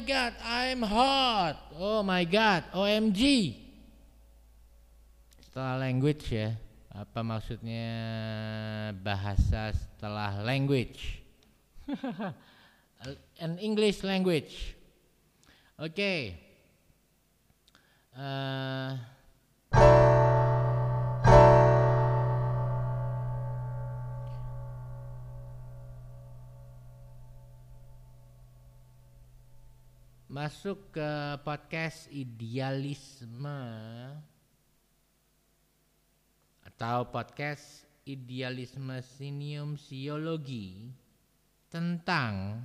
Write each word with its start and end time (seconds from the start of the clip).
god, 0.00 0.32
I'm 0.44 0.80
hot. 0.80 1.58
Oh 1.76 2.00
my 2.06 2.24
god, 2.24 2.64
OMG. 2.72 3.54
Setelah 5.44 5.76
language 5.82 6.32
ya. 6.32 6.56
Apa 6.92 7.24
maksudnya 7.24 7.88
bahasa 9.00 9.72
setelah 9.72 10.44
language? 10.44 11.24
An 13.44 13.58
English 13.58 14.04
language. 14.04 14.76
Oke. 15.80 15.92
Okay. 15.92 16.20
Uh, 18.12 18.96
masuk 30.32 30.96
ke 30.96 31.36
podcast 31.44 32.08
idealisme 32.08 33.60
atau 36.64 37.04
podcast 37.12 37.84
idealisme 38.08 38.96
sinium 39.04 39.76
siologi 39.76 40.88
tentang 41.68 42.64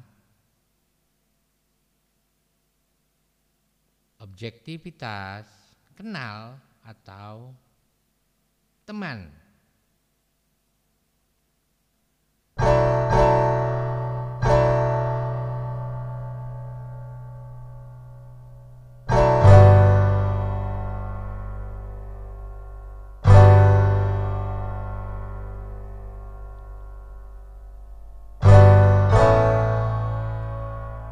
objektivitas, 4.24 5.52
kenal 5.92 6.56
atau 6.88 7.52
teman. 8.88 9.47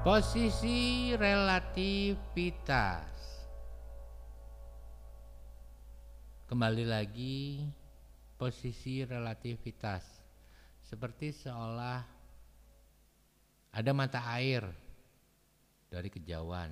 Posisi 0.06 1.18
relativitas. 1.18 3.10
Kembali 6.46 6.86
lagi 6.86 7.66
posisi 8.38 9.02
relativitas. 9.02 10.06
Seperti 10.86 11.34
seolah 11.34 12.06
ada 13.74 13.92
mata 13.98 14.22
air 14.38 14.62
dari 15.90 16.14
kejauhan. 16.14 16.70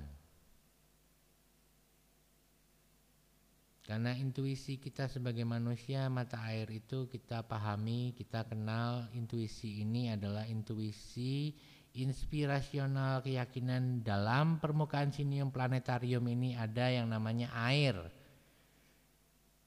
Karena 3.82 4.14
intuisi 4.14 4.78
kita 4.78 5.10
sebagai 5.10 5.42
manusia, 5.42 6.06
mata 6.06 6.38
air 6.54 6.70
itu 6.70 7.10
kita 7.10 7.42
pahami, 7.42 8.14
kita 8.14 8.46
kenal. 8.46 9.10
Intuisi 9.10 9.82
ini 9.82 10.14
adalah 10.14 10.46
intuisi 10.46 11.73
inspirasional 11.94 13.22
keyakinan 13.22 14.02
dalam 14.02 14.58
permukaan 14.58 15.14
sinium 15.14 15.54
planetarium 15.54 16.26
ini 16.26 16.58
ada 16.58 16.90
yang 16.90 17.06
namanya 17.06 17.54
air. 17.54 17.94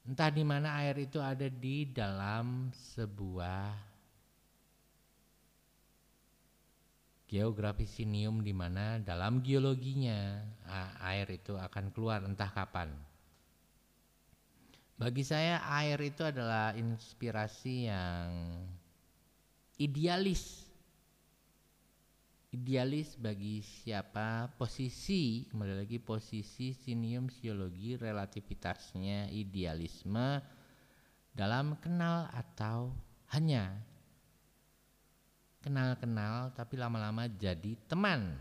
Entah 0.04 0.28
di 0.28 0.44
mana 0.44 0.76
air 0.84 1.00
itu 1.00 1.20
ada 1.20 1.48
di 1.48 1.88
dalam 1.88 2.68
sebuah 2.72 3.76
geografi 7.28 7.84
sinium 7.84 8.40
di 8.40 8.52
mana 8.56 9.00
dalam 9.00 9.40
geologinya 9.44 10.44
air 11.04 11.28
itu 11.32 11.56
akan 11.56 11.92
keluar 11.92 12.24
entah 12.24 12.48
kapan. 12.52 12.92
Bagi 15.00 15.24
saya 15.24 15.64
air 15.80 15.96
itu 16.04 16.24
adalah 16.24 16.76
inspirasi 16.76 17.88
yang 17.88 18.28
idealis 19.80 20.67
idealis 22.48 23.12
bagi 23.20 23.60
siapa? 23.60 24.48
Posisi 24.56 25.44
kembali 25.52 25.84
lagi 25.84 26.00
posisi 26.00 26.72
sinium 26.72 27.28
siologi 27.28 27.96
relativitasnya 28.00 29.28
idealisme 29.28 30.40
dalam 31.32 31.76
kenal 31.76 32.32
atau 32.32 32.96
hanya. 33.36 33.76
Kenal-kenal 35.60 36.54
tapi 36.56 36.80
lama-lama 36.80 37.28
jadi 37.28 37.76
teman. 37.84 38.32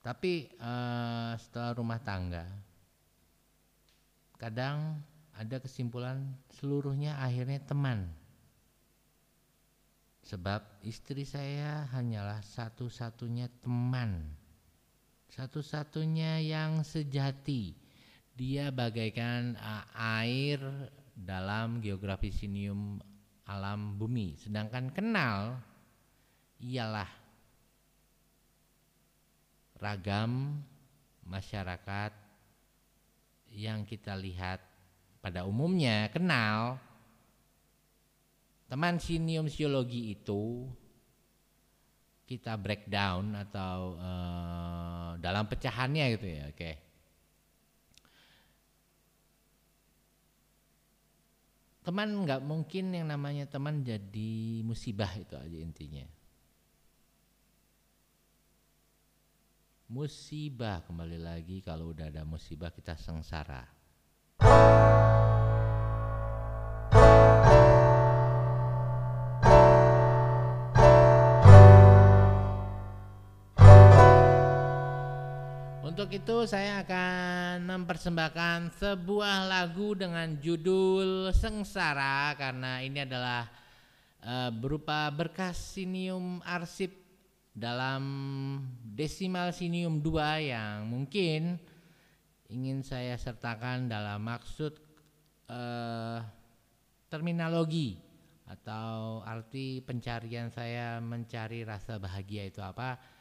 Tapi 0.00 0.48
uh, 0.62 1.34
setelah 1.36 1.76
rumah 1.76 2.00
tangga 2.00 2.46
kadang 4.40 4.96
ada 5.36 5.60
kesimpulan 5.60 6.32
seluruhnya 6.48 7.20
akhirnya 7.20 7.60
teman 7.60 8.08
Sebab 10.30 10.86
istri 10.86 11.26
saya 11.26 11.90
hanyalah 11.90 12.38
satu-satunya 12.38 13.50
teman, 13.58 14.30
satu-satunya 15.26 16.38
yang 16.38 16.86
sejati. 16.86 17.74
Dia 18.38 18.70
bagaikan 18.70 19.58
air 19.98 20.62
dalam 21.18 21.82
geografi 21.82 22.30
sinium 22.30 23.02
alam 23.42 23.98
bumi. 23.98 24.38
Sedangkan 24.38 24.94
kenal 24.94 25.58
ialah 26.62 27.10
ragam 29.82 30.62
masyarakat 31.26 32.14
yang 33.50 33.82
kita 33.82 34.14
lihat 34.14 34.62
pada 35.18 35.42
umumnya 35.42 36.06
kenal 36.14 36.78
Teman 38.70 39.02
sinium 39.02 39.50
itu 39.50 40.70
kita 42.30 42.54
breakdown 42.54 43.34
atau 43.34 43.98
uh, 43.98 45.18
dalam 45.18 45.50
pecahannya 45.50 46.14
gitu 46.14 46.26
ya, 46.30 46.46
oke. 46.46 46.54
Okay. 46.54 46.74
Teman 51.82 52.14
nggak 52.22 52.46
mungkin 52.46 52.94
yang 52.94 53.10
namanya 53.10 53.50
teman 53.50 53.82
jadi 53.82 54.62
musibah 54.62 55.10
itu 55.18 55.34
aja 55.34 55.58
intinya. 55.58 56.06
Musibah 59.90 60.86
kembali 60.86 61.18
lagi 61.18 61.58
kalau 61.66 61.90
udah 61.90 62.06
ada 62.06 62.22
musibah 62.22 62.70
kita 62.70 62.94
sengsara. 62.94 63.79
Untuk 76.00 76.16
itu 76.16 76.48
saya 76.48 76.80
akan 76.80 77.68
mempersembahkan 77.68 78.72
sebuah 78.72 79.44
lagu 79.44 79.92
dengan 79.92 80.32
judul 80.40 81.28
Sengsara 81.28 82.32
karena 82.40 82.80
ini 82.80 83.04
adalah 83.04 83.44
uh, 84.24 84.48
berupa 84.48 85.12
berkas 85.12 85.60
sinium 85.60 86.40
arsip 86.40 86.88
dalam 87.52 88.00
desimal 88.80 89.52
sinium 89.52 90.00
2 90.00 90.48
yang 90.48 90.88
mungkin 90.88 91.60
ingin 92.48 92.80
saya 92.80 93.20
sertakan 93.20 93.92
dalam 93.92 94.24
maksud 94.24 94.80
uh, 95.52 96.24
terminologi 97.12 98.00
atau 98.48 99.20
arti 99.20 99.84
pencarian 99.84 100.48
saya 100.48 100.96
mencari 101.04 101.60
rasa 101.60 102.00
bahagia 102.00 102.48
itu 102.48 102.64
apa 102.64 103.19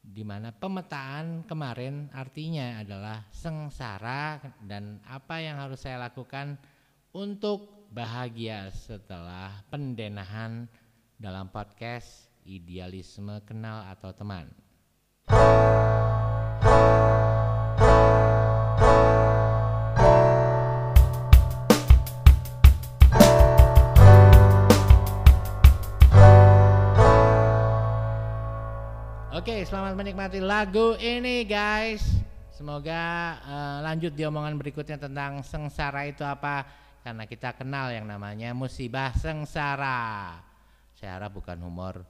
di 0.00 0.24
mana 0.24 0.50
pemetaan 0.50 1.44
kemarin 1.44 2.08
artinya 2.16 2.80
adalah 2.80 3.28
sengsara 3.30 4.40
dan 4.64 4.98
apa 5.04 5.44
yang 5.44 5.60
harus 5.60 5.84
saya 5.84 6.00
lakukan 6.00 6.56
untuk 7.12 7.88
bahagia 7.92 8.72
setelah 8.72 9.60
pendenahan 9.68 10.70
dalam 11.20 11.52
podcast 11.52 12.30
idealisme 12.48 13.44
kenal 13.44 13.84
atau 13.84 14.14
teman. 14.16 14.48
Oke, 29.40 29.64
selamat 29.64 29.96
menikmati 29.96 30.36
lagu 30.36 31.00
ini 31.00 31.48
guys. 31.48 32.04
Semoga 32.52 33.40
uh, 33.40 33.80
lanjut 33.88 34.12
di 34.12 34.20
omongan 34.28 34.52
berikutnya 34.60 35.00
tentang 35.00 35.40
sengsara 35.40 36.04
itu 36.04 36.20
apa 36.28 36.68
karena 37.00 37.24
kita 37.24 37.56
kenal 37.56 37.88
yang 37.88 38.04
namanya 38.04 38.52
musibah 38.52 39.16
sengsara. 39.16 40.36
Saya 40.92 41.16
harap 41.16 41.40
bukan 41.40 41.56
humor 41.56 42.04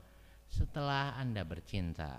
setelah 0.50 1.14
Anda 1.22 1.46
bercinta. 1.46 2.18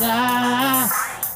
Rasa 0.00 0.88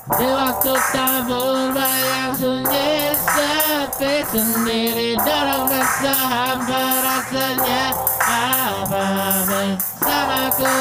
Di 0.04 0.28
waktu 0.28 0.74
tabur 0.92 1.72
bayang 1.72 2.32
sunyi 2.36 3.12
sepi 3.12 4.14
sendiri 4.28 5.16
Dorong 5.16 5.68
hampa 6.04 6.84
rasanya. 7.00 7.92
Apa 8.24 9.04
bersamaku? 9.48 10.76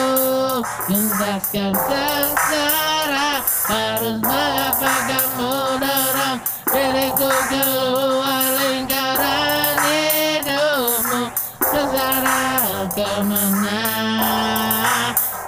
Lintaskan 0.92 1.72
sengsara. 1.72 3.32
Harus 3.64 4.20
mengapa 4.20 4.92
kamu 5.08 5.56
dorong 5.80 6.40
diriku 6.68 7.32
keluar 7.48 8.44
lingkaran 8.60 9.76
hidupmu? 9.88 11.24
Sengsara 11.64 12.84
ke 12.92 13.12
mana 13.24 13.83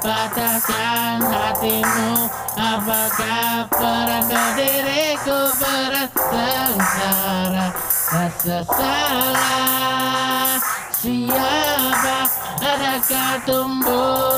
Patahkan 0.06 1.18
hatimu. 1.18 2.30
Apakah 2.54 3.66
perasaan 3.74 4.54
diriku 4.54 5.50
berat 5.58 6.14
sengsara 6.14 7.68
Rasa 8.14 8.60
salah 8.70 10.62
Siapa? 10.94 12.20
Adakah 12.62 13.34
tumbuh 13.50 14.38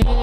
arti 0.00 0.21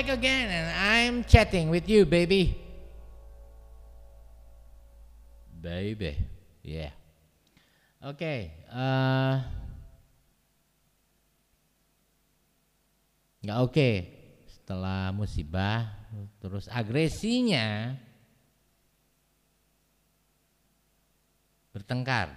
back 0.00 0.16
again 0.16 0.48
and 0.48 0.68
I'm 0.72 1.28
chatting 1.28 1.68
with 1.68 1.84
you, 1.84 2.08
baby. 2.08 2.56
Baby, 5.60 6.16
yeah. 6.64 6.88
Oke, 8.00 8.48
eh, 8.48 9.34
nggak 13.44 13.58
oke 13.60 13.90
setelah 14.48 15.12
musibah, 15.12 15.92
terus 16.40 16.64
agresinya 16.72 17.92
bertengkar. 21.76 22.32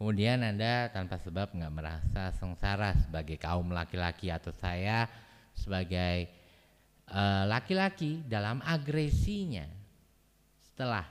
Kemudian 0.00 0.40
Anda 0.40 0.88
tanpa 0.96 1.20
sebab 1.20 1.52
nggak 1.52 1.74
merasa 1.76 2.32
sengsara 2.40 2.96
sebagai 3.04 3.36
kaum 3.36 3.68
laki-laki 3.68 4.32
atau 4.32 4.56
saya 4.56 5.25
sebagai 5.56 6.28
eh, 7.08 7.44
laki-laki 7.48 8.20
dalam 8.28 8.60
agresinya. 8.60 9.64
Setelah 10.60 11.08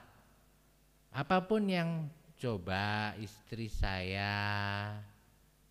apa 1.09 1.37
pun 1.43 1.65
yang 1.65 2.05
coba 2.37 3.17
istri 3.17 3.67
saya 3.67 4.31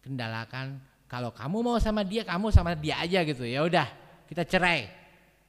kendalakan, 0.02 0.82
kalau 1.06 1.30
kamu 1.30 1.62
mau 1.62 1.78
sama 1.78 2.02
dia, 2.02 2.26
kamu 2.26 2.50
sama 2.50 2.74
dia 2.74 2.98
aja 2.98 3.22
gitu. 3.22 3.46
Ya 3.46 3.62
udah, 3.62 3.86
kita 4.26 4.42
cerai. 4.42 4.90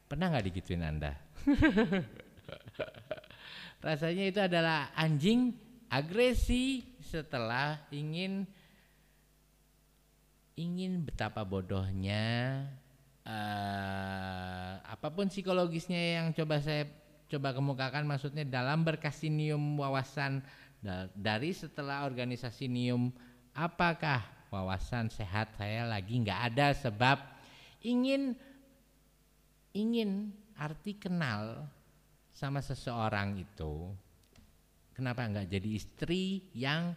Pernah 0.05 0.29
nggak 0.29 0.45
digituin 0.45 0.85
Anda? 0.85 1.17
Rasanya 3.85 4.25
itu 4.29 4.39
adalah 4.41 4.93
anjing 4.93 5.53
agresi 5.89 6.85
setelah 7.01 7.81
ingin 7.89 8.45
ingin 10.55 11.03
betapa 11.03 11.43
bodohnya 11.43 12.63
eh, 13.25 14.73
apa 14.85 15.07
pun 15.09 15.27
psikologisnya 15.27 16.21
yang 16.21 16.27
coba 16.31 16.61
saya 16.61 16.85
coba 17.25 17.57
kemukakan 17.57 18.05
maksudnya 18.05 18.45
dalam 18.45 18.85
berkasih 18.85 19.33
nium 19.33 19.81
wawasan 19.81 20.45
da- 20.79 21.09
dari 21.17 21.51
setelah 21.51 22.05
organisasi 22.05 22.69
nium 22.69 23.09
apakah 23.57 24.21
wawasan 24.53 25.09
sehat 25.09 25.51
saya 25.57 25.83
lagi? 25.89 26.21
Nggak 26.21 26.41
ada 26.53 26.67
sebab 26.77 27.17
ingin 27.81 28.37
ingin 29.75 30.31
arti 30.55 30.95
kenal 30.95 31.67
sama 32.31 32.63
seseorang 32.63 33.35
itu 33.41 33.91
kenapa 34.95 35.27
nggak 35.27 35.51
jadi 35.51 35.69
istri 35.75 36.45
yang 36.55 36.95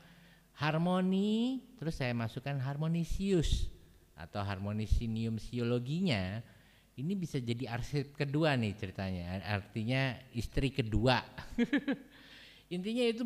harmoni? 0.58 1.62
Terus 1.78 1.98
saya 1.98 2.14
masukkan 2.14 2.58
harmonisius 2.62 3.70
atau 4.18 4.42
harmonisinium 4.42 5.38
siologinya 5.38 6.42
ini 6.98 7.14
bisa 7.14 7.38
jadi 7.38 7.70
arsip 7.70 8.18
kedua 8.18 8.58
nih 8.58 8.74
ceritanya. 8.74 9.38
Artinya 9.46 10.18
istri 10.34 10.74
kedua. 10.74 11.22
Intinya 12.74 13.06
itu 13.06 13.22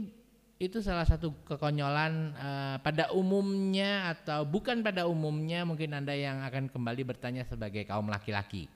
itu 0.61 0.79
salah 0.79 1.03
satu 1.03 1.35
kekonyolan 1.43 2.13
eh, 2.37 2.77
pada 2.85 3.11
umumnya 3.11 4.15
atau 4.15 4.47
bukan 4.47 4.85
pada 4.85 5.09
umumnya 5.09 5.67
mungkin 5.67 5.91
anda 5.97 6.15
yang 6.15 6.45
akan 6.47 6.71
kembali 6.71 7.03
bertanya 7.03 7.43
sebagai 7.49 7.83
kaum 7.89 8.07
laki-laki. 8.13 8.69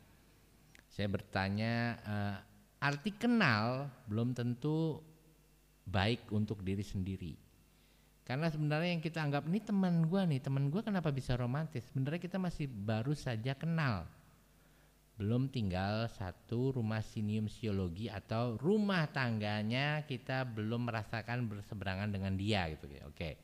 Saya 0.89 1.13
bertanya 1.13 2.01
eh, 2.01 2.37
arti 2.81 3.13
kenal 3.15 3.93
belum 4.09 4.33
tentu 4.33 4.99
baik 5.87 6.33
untuk 6.33 6.65
diri 6.65 6.83
sendiri. 6.83 7.46
Karena 8.26 8.50
sebenarnya 8.50 8.90
yang 8.99 9.04
kita 9.04 9.23
anggap 9.23 9.47
ini 9.47 9.62
teman 9.62 10.02
gua 10.11 10.26
nih, 10.26 10.42
teman 10.42 10.66
gua 10.66 10.83
kenapa 10.83 11.14
bisa 11.14 11.38
romantis? 11.38 11.87
Sebenarnya 11.95 12.18
kita 12.18 12.42
masih 12.42 12.66
baru 12.66 13.14
saja 13.14 13.54
kenal. 13.54 14.11
belum 15.16 15.49
tinggal 15.49 16.12
satu 16.12 16.76
rumah 16.76 17.00
sinium 17.00 17.49
siologi 17.49 18.12
atau 18.12 18.61
rumah 18.61 19.09
tangganya 19.09 20.04
kita 20.04 20.45
belum 20.45 20.92
merasakan 20.92 21.49
berseberangan 21.49 22.12
dengan 22.12 22.37
dia 22.37 22.68
gitu 22.76 22.85
ya. 22.92 23.09
Oke. 23.09 23.40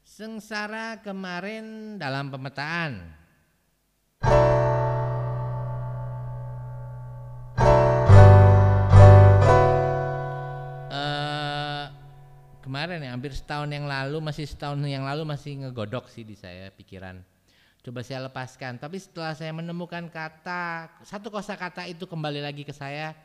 Sengsara 0.00 1.04
kemarin 1.04 2.00
dalam 2.00 2.32
pemetaan. 2.32 3.04
Kemarin 12.68 13.00
ya 13.00 13.16
hampir 13.16 13.32
setahun 13.32 13.72
yang 13.72 13.88
lalu 13.88 14.20
masih 14.20 14.44
setahun 14.44 14.76
yang 14.84 15.08
lalu 15.08 15.24
masih 15.24 15.64
ngegodok 15.64 16.12
sih 16.12 16.20
di 16.20 16.36
saya 16.36 16.68
pikiran. 16.68 17.24
Coba 17.80 18.04
saya 18.04 18.28
lepaskan. 18.28 18.76
Tapi 18.76 19.00
setelah 19.00 19.32
saya 19.32 19.56
menemukan 19.56 20.04
kata 20.12 20.92
satu 21.00 21.32
kosa 21.32 21.56
kata 21.56 21.88
itu 21.88 22.04
kembali 22.04 22.44
lagi 22.44 22.68
ke 22.68 22.76
saya 22.76 23.16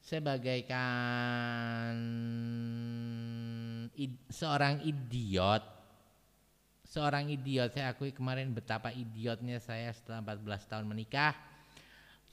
saya 0.00 0.24
bagaikan 0.24 1.92
id, 3.92 4.16
seorang 4.32 4.80
idiot. 4.88 5.60
Seorang 6.88 7.28
idiot 7.28 7.76
saya 7.76 7.92
akui 7.92 8.16
kemarin 8.16 8.56
betapa 8.56 8.88
idiotnya 8.88 9.60
saya 9.60 9.92
setelah 9.92 10.24
14 10.24 10.72
tahun 10.72 10.88
menikah 10.88 11.36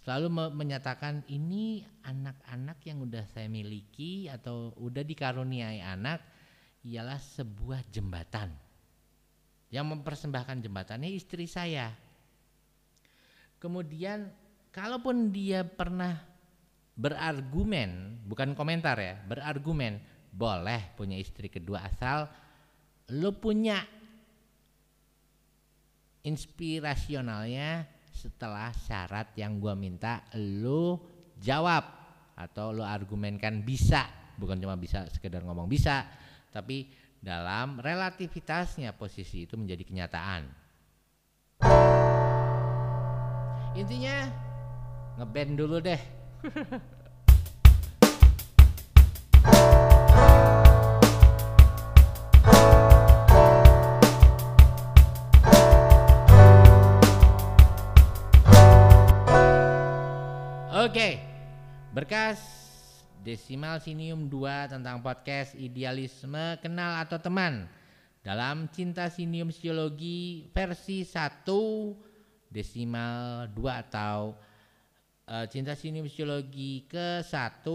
selalu 0.10 0.34
me 0.34 0.46
menyatakan 0.50 1.22
ini 1.30 1.86
anak-anak 2.02 2.82
yang 2.82 3.06
udah 3.06 3.30
saya 3.30 3.46
miliki 3.46 4.26
atau 4.26 4.74
udah 4.82 5.06
dikaruniai 5.06 5.86
anak 5.86 6.26
ialah 6.82 7.22
sebuah 7.22 7.86
jembatan 7.94 8.50
yang 9.70 9.86
mempersembahkan 9.86 10.66
jembatannya 10.66 11.14
istri 11.14 11.46
saya. 11.46 11.94
Kemudian 13.62 14.34
kalaupun 14.74 15.30
dia 15.30 15.62
pernah 15.62 16.18
berargumen, 16.98 18.26
bukan 18.26 18.58
komentar 18.58 18.98
ya, 18.98 19.14
berargumen, 19.30 20.02
boleh 20.34 20.90
punya 20.98 21.22
istri 21.22 21.54
kedua 21.54 21.86
asal 21.86 22.26
lo 23.14 23.38
punya 23.38 23.78
inspirasionalnya 26.26 27.99
setelah 28.12 28.74
syarat 28.74 29.32
yang 29.40 29.58
gua 29.62 29.74
minta 29.78 30.26
lo 30.36 31.00
jawab 31.40 31.86
atau 32.36 32.76
lo 32.76 32.84
argumenkan 32.84 33.64
bisa, 33.64 34.08
bukan 34.36 34.60
cuma 34.60 34.76
bisa 34.76 35.08
sekedar 35.12 35.44
ngomong 35.44 35.68
bisa, 35.68 36.08
tapi 36.52 36.88
dalam 37.20 37.84
relativitasnya 37.84 38.96
posisi 38.96 39.44
itu 39.44 39.60
menjadi 39.60 39.84
kenyataan. 39.84 40.42
Intinya 43.76 44.16
ngeband 45.20 45.52
dulu 45.60 45.78
deh. 45.84 46.02
berkas 61.90 62.38
Desimal 63.26 63.82
Sinium 63.82 64.30
2 64.30 64.78
tentang 64.78 65.02
podcast 65.02 65.58
Idealisme 65.58 66.62
Kenal 66.62 67.02
atau 67.02 67.18
Teman 67.18 67.66
dalam 68.22 68.70
Cinta 68.70 69.10
Sinium 69.10 69.50
Psikologi 69.50 70.48
versi 70.54 71.02
1 71.02 71.50
desimal 72.54 73.50
2 73.52 73.82
atau 73.90 74.38
uh, 75.26 75.46
Cinta 75.50 75.74
Sinium 75.74 76.06
Psikologi 76.06 76.86
ke 76.86 77.26
1 77.26 77.66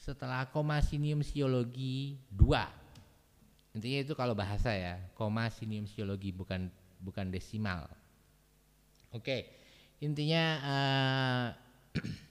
setelah 0.00 0.48
koma 0.48 0.80
Sinium 0.80 1.20
Psikologi 1.20 2.16
2. 2.32 3.76
Intinya 3.76 4.00
itu 4.00 4.14
kalau 4.16 4.32
bahasa 4.32 4.72
ya, 4.72 4.96
koma 5.12 5.52
Sinium 5.52 5.84
Psikologi 5.84 6.32
bukan 6.32 6.72
bukan 7.04 7.28
desimal. 7.28 7.84
Oke. 9.12 9.44
Intinya 10.00 10.44
uh, 10.64 11.46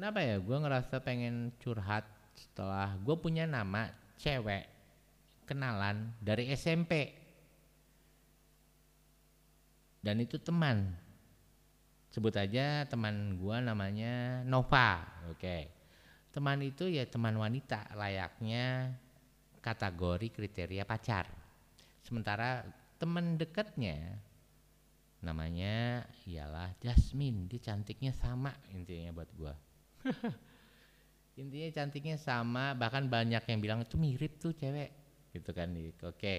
Kenapa 0.00 0.24
ya? 0.24 0.40
Gue 0.40 0.56
ngerasa 0.56 1.04
pengen 1.04 1.52
curhat 1.60 2.08
setelah 2.32 2.96
gue 3.04 3.20
punya 3.20 3.44
nama 3.44 3.84
cewek 4.16 4.64
kenalan 5.44 6.16
dari 6.24 6.48
SMP. 6.56 7.12
Dan 10.00 10.24
itu 10.24 10.40
teman. 10.40 10.96
Sebut 12.08 12.32
aja 12.32 12.88
teman 12.88 13.36
gue 13.36 13.56
namanya 13.60 14.40
Nova. 14.48 15.04
Oke. 15.28 15.68
Teman 16.32 16.64
itu 16.64 16.88
ya 16.88 17.04
teman 17.04 17.36
wanita 17.36 17.92
layaknya 17.92 18.96
kategori 19.60 20.32
kriteria 20.32 20.88
pacar. 20.88 21.28
Sementara 22.00 22.64
teman 22.96 23.36
dekatnya 23.36 24.16
namanya 25.20 26.08
ialah 26.24 26.72
Jasmine. 26.80 27.52
Dia 27.52 27.60
cantiknya 27.68 28.16
sama 28.16 28.56
intinya 28.72 29.12
buat 29.12 29.28
gue. 29.36 29.69
intinya 31.40 31.68
cantiknya 31.72 32.16
sama 32.20 32.76
bahkan 32.76 33.08
banyak 33.08 33.40
yang 33.40 33.60
bilang 33.60 33.80
itu 33.84 33.96
mirip 33.96 34.36
tuh 34.40 34.52
cewek. 34.52 34.90
Gitu 35.30 35.50
kan 35.54 35.70
oke. 36.04 36.34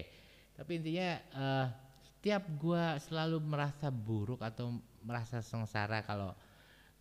Tapi 0.52 0.70
intinya 0.78 1.08
uh, 1.32 1.66
setiap 2.00 2.44
gua 2.60 3.00
selalu 3.02 3.42
merasa 3.42 3.88
buruk 3.90 4.44
atau 4.44 4.78
merasa 5.02 5.42
sengsara 5.42 6.06
kalau 6.06 6.30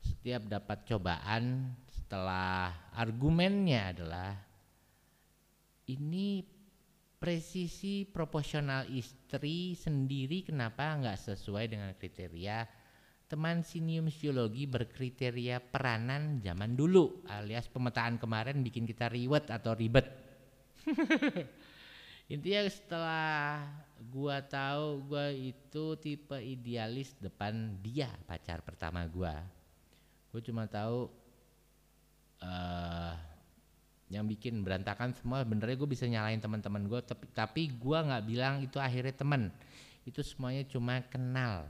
setiap 0.02 0.50
dapat 0.50 0.82
cobaan 0.90 1.78
setelah 1.86 2.74
argumennya 2.98 3.94
adalah 3.94 4.34
ini 5.86 6.42
presisi 7.22 8.02
proporsional 8.10 8.90
istri 8.90 9.78
sendiri 9.78 10.42
kenapa 10.42 10.98
nggak 10.98 11.22
sesuai 11.22 11.70
dengan 11.70 11.94
kriteria 11.94 12.66
teman 13.32 13.64
sinium 13.64 14.12
siologi 14.12 14.68
berkriteria 14.68 15.64
peranan 15.64 16.44
zaman 16.44 16.76
dulu 16.76 17.24
alias 17.32 17.72
pemetaan 17.72 18.20
kemarin 18.20 18.60
bikin 18.60 18.84
kita 18.84 19.08
riwet 19.08 19.48
atau 19.48 19.72
ribet. 19.72 20.04
Intinya 22.34 22.68
setelah 22.68 23.72
gua 24.12 24.44
tahu 24.44 25.08
gua 25.08 25.32
itu 25.32 25.96
tipe 26.04 26.36
idealis 26.44 27.16
depan 27.24 27.80
dia 27.80 28.12
pacar 28.28 28.60
pertama 28.60 29.08
gua. 29.08 29.40
Gua 30.36 30.44
cuma 30.44 30.68
tahu 30.68 31.08
uh, 32.44 33.16
yang 34.12 34.28
bikin 34.28 34.60
berantakan 34.60 35.16
semua 35.16 35.48
benernya 35.48 35.80
gue 35.80 35.88
bisa 35.88 36.04
nyalain 36.04 36.36
teman-teman 36.36 36.84
gue 36.84 37.00
tapi 37.00 37.26
tapi 37.32 37.62
gue 37.72 37.96
nggak 37.96 38.28
bilang 38.28 38.60
itu 38.60 38.76
akhirnya 38.76 39.16
teman 39.16 39.48
itu 40.04 40.20
semuanya 40.20 40.68
cuma 40.68 41.00
kenal 41.08 41.64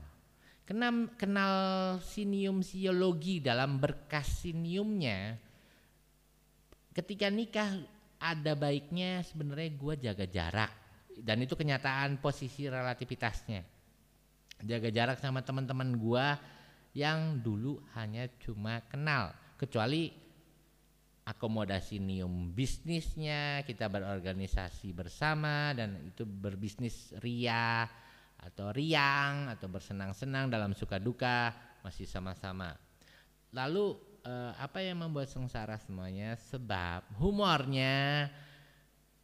kenal, 0.66 1.10
kenal 1.18 1.54
sinium 2.02 2.62
siologi 2.62 3.38
dalam 3.42 3.78
berkas 3.78 4.46
siniumnya 4.46 5.36
ketika 6.92 7.32
nikah 7.32 7.72
ada 8.22 8.54
baiknya 8.54 9.24
sebenarnya 9.26 9.70
gue 9.74 9.94
jaga 9.98 10.26
jarak. 10.30 10.72
Dan 11.12 11.44
itu 11.44 11.52
kenyataan 11.58 12.22
posisi 12.24 12.70
relativitasnya. 12.70 13.60
Jaga 14.62 14.88
jarak 14.88 15.18
sama 15.18 15.42
teman-teman 15.42 15.92
gue 15.98 16.26
yang 16.96 17.42
dulu 17.42 17.82
hanya 17.98 18.30
cuma 18.40 18.80
kenal. 18.88 19.34
Kecuali 19.58 20.08
akomodasi 21.22 22.02
nium 22.02 22.50
bisnisnya 22.50 23.62
kita 23.62 23.86
berorganisasi 23.86 24.90
bersama 24.90 25.70
dan 25.70 26.10
itu 26.10 26.26
berbisnis 26.26 27.14
ria 27.22 27.86
atau 28.42 28.74
riang 28.74 29.46
atau 29.48 29.70
bersenang-senang 29.70 30.50
dalam 30.50 30.74
suka 30.74 30.98
duka 30.98 31.54
masih 31.86 32.04
sama-sama. 32.04 32.74
Lalu 33.54 33.94
eh, 34.26 34.52
apa 34.58 34.82
yang 34.82 35.00
membuat 35.06 35.30
sengsara 35.30 35.78
semuanya? 35.78 36.34
Sebab 36.50 37.22
humornya 37.22 38.26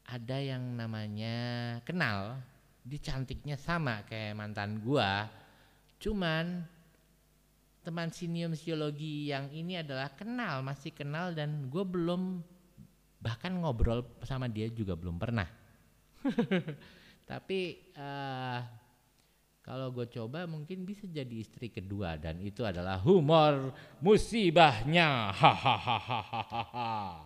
ada 0.09 0.39
yang 0.41 0.63
namanya 0.79 1.37
kenal, 1.85 2.41
di 2.89 2.97
cantiknya 2.97 3.61
sama 3.61 4.07
kayak 4.09 4.33
mantan 4.39 4.81
gua. 4.81 5.29
Cuman 6.01 6.65
teman 7.85 8.09
sinium 8.13 8.53
psikologi 8.53 9.29
yang 9.29 9.53
ini 9.53 9.81
adalah 9.81 10.13
kenal, 10.13 10.65
masih 10.65 10.93
kenal 10.93 11.33
dan 11.33 11.73
gue 11.73 11.85
belum 11.85 12.45
bahkan 13.17 13.53
ngobrol 13.57 14.05
sama 14.25 14.45
dia 14.49 14.69
juga 14.69 14.93
belum 14.93 15.17
pernah. 15.17 15.49
Tapi 17.31 17.61
uh, 17.97 18.61
kalau 19.69 19.93
gue 19.93 20.09
coba 20.09 20.49
mungkin 20.49 20.89
bisa 20.89 21.05
jadi 21.05 21.45
istri 21.45 21.69
kedua 21.69 22.17
dan 22.17 22.41
itu 22.41 22.65
adalah 22.65 22.97
humor 23.05 23.77
musibahnya. 24.01 25.29
Hahaha. 25.37 27.21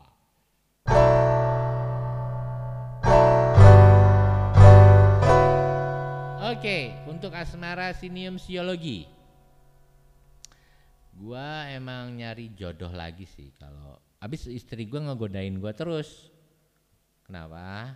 Oke, 6.50 6.90
untuk 7.06 7.30
asmara 7.30 7.94
sinium 7.94 8.42
siologi. 8.42 9.06
Gua 11.14 11.70
emang 11.70 12.18
nyari 12.18 12.50
jodoh 12.58 12.90
lagi 12.90 13.22
sih 13.22 13.54
kalau 13.54 14.02
abis 14.18 14.50
istri 14.50 14.90
gua 14.90 15.06
ngegodain 15.06 15.54
gua 15.62 15.70
terus. 15.70 16.34
Kenapa? 17.22 17.94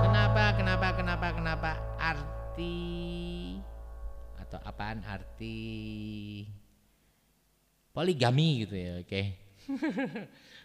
Kenapa? 0.00 0.56
Kenapa? 0.56 0.88
Kenapa? 0.96 1.26
Kenapa? 1.36 1.72
Arti 2.52 3.56
atau 4.36 4.60
apaan 4.60 5.00
arti 5.08 5.56
poligami 7.96 8.68
gitu 8.68 8.76
ya, 8.76 9.00
oke. 9.00 9.08
Okay. 9.08 9.26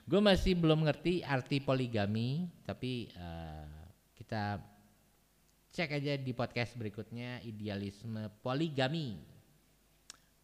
gue 0.03 0.19
masih 0.19 0.59
belum 0.59 0.83
ngerti 0.83 1.23
arti 1.23 1.63
poligami, 1.63 2.51
tapi 2.67 3.07
uh, 3.15 3.87
kita 4.19 4.59
cek 5.71 6.03
aja 6.03 6.19
di 6.19 6.35
podcast 6.35 6.75
berikutnya 6.75 7.39
idealisme 7.47 8.35
poligami. 8.43 9.23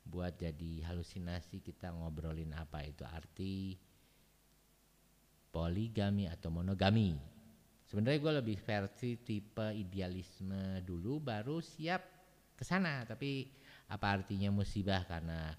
Buat 0.07 0.47
jadi 0.47 0.87
halusinasi 0.87 1.59
kita 1.59 1.91
ngobrolin 1.91 2.55
apa 2.55 2.87
itu 2.87 3.03
arti 3.03 3.75
poligami 5.51 6.31
atau 6.31 6.55
monogami. 6.55 7.32
Sebenarnya 7.93 8.25
gue 8.25 8.33
lebih 8.41 8.57
versi 8.57 9.21
tipe 9.21 9.69
idealisme 9.69 10.81
dulu 10.81 11.21
baru 11.21 11.61
siap 11.61 12.01
ke 12.57 12.65
sana, 12.65 13.05
tapi 13.05 13.45
apa 13.93 14.17
artinya 14.17 14.49
musibah 14.49 15.05
karena 15.05 15.53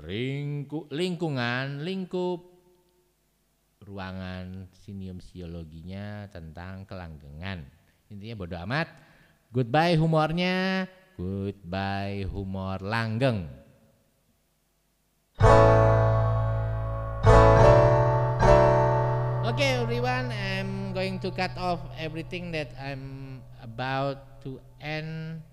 Lingku, 0.00 0.88
lingkungan, 0.88 1.84
lingkup 1.84 2.40
ruangan 3.84 4.66
sinium 4.72 5.20
siologinya 5.20 6.24
tentang 6.32 6.88
kelanggengan. 6.88 7.68
Intinya 8.08 8.34
bodoh 8.34 8.58
amat. 8.64 8.88
Goodbye 9.52 10.00
humornya, 10.00 10.88
goodbye 11.20 12.26
humor 12.26 12.80
langgeng. 12.80 13.46
Okay 19.44 19.76
everyone, 19.76 20.32
I'm 20.32 20.96
going 20.96 21.20
to 21.20 21.28
cut 21.28 21.52
off 21.60 21.84
everything 22.00 22.48
that 22.56 22.72
I'm 22.80 23.44
about 23.60 24.40
to 24.40 24.56
end. 24.80 25.44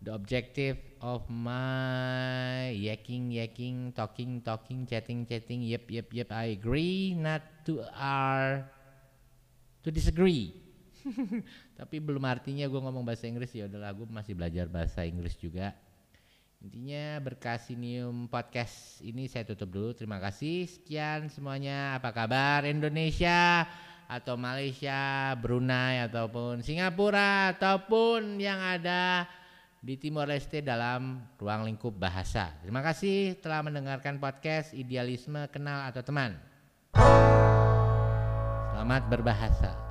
The 0.00 0.16
objective 0.16 0.80
of 1.04 1.28
my 1.28 2.72
yaking 2.72 3.36
yaking 3.36 3.92
talking 3.92 4.40
talking 4.40 4.88
chatting 4.88 5.28
chatting. 5.28 5.60
Yep 5.60 5.92
yep 5.92 6.08
yep 6.08 6.32
I 6.32 6.56
agree. 6.56 7.12
Not 7.12 7.44
to 7.68 7.84
are 7.92 8.64
to 9.84 9.92
disagree. 9.92 10.56
Tapi 11.78 12.00
belum 12.00 12.24
artinya 12.24 12.64
gue 12.64 12.80
ngomong 12.80 13.04
bahasa 13.04 13.28
Inggris. 13.28 13.52
Ya 13.52 13.68
udahlah 13.68 13.92
gue 13.92 14.08
masih 14.08 14.32
belajar 14.32 14.64
bahasa 14.72 15.04
Inggris 15.04 15.36
juga 15.36 15.76
intinya 16.66 17.22
berkasinium 17.22 18.26
podcast 18.26 18.98
ini 18.98 19.30
saya 19.30 19.46
tutup 19.46 19.70
dulu 19.70 19.94
terima 19.94 20.18
kasih 20.18 20.66
sekian 20.66 21.30
semuanya 21.30 21.94
apa 21.94 22.10
kabar 22.10 22.66
Indonesia 22.66 23.62
atau 24.10 24.34
Malaysia 24.34 25.30
Brunei 25.38 26.02
ataupun 26.02 26.66
Singapura 26.66 27.54
ataupun 27.54 28.42
yang 28.42 28.58
ada 28.58 29.30
di 29.78 29.94
Timor 29.94 30.26
Leste 30.26 30.58
dalam 30.58 31.22
ruang 31.38 31.62
lingkup 31.70 31.94
bahasa. 31.94 32.50
Terima 32.58 32.82
kasih 32.82 33.38
telah 33.38 33.62
mendengarkan 33.62 34.18
podcast 34.18 34.74
Idealisme 34.74 35.46
Kenal 35.54 35.86
atau 35.86 36.02
Teman. 36.02 36.34
Selamat 38.74 39.06
berbahasa. 39.06 39.85